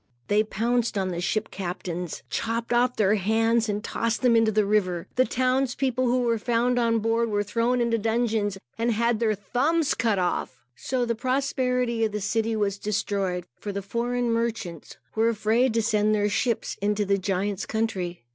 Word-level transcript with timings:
They 0.29 0.43
pounced 0.43 0.97
on 0.97 1.09
the 1.09 1.21
ship 1.21 1.51
captains, 1.51 2.23
chopped 2.27 2.73
off 2.73 2.95
their 2.95 3.13
hands 3.13 3.69
and 3.69 3.83
tossed 3.83 4.23
them 4.23 4.35
into 4.35 4.51
the 4.51 4.65
river. 4.65 5.05
The 5.15 5.25
townspeople, 5.25 6.07
who 6.07 6.21
were 6.23 6.39
found 6.39 6.79
on 6.79 6.97
board, 6.97 7.29
were 7.29 7.43
thrown 7.43 7.79
into 7.79 7.97
the 7.97 8.01
dungeons 8.03 8.57
and 8.79 8.93
had 8.93 9.19
their 9.19 9.35
thumbs 9.35 9.93
cut 9.93 10.17
off. 10.17 10.65
So 10.75 11.05
the 11.05 11.13
prosperity 11.13 12.03
of 12.03 12.13
the 12.13 12.19
city 12.19 12.55
was 12.55 12.79
destroyed, 12.79 13.45
for 13.59 13.71
the 13.71 13.83
foreign 13.83 14.31
merchants 14.31 14.97
were 15.13 15.29
afraid 15.29 15.71
to 15.75 15.83
send 15.83 16.15
their 16.15 16.29
ships 16.29 16.77
into 16.81 17.05
the 17.05 17.19
giant's 17.19 17.67
country. 17.67 18.23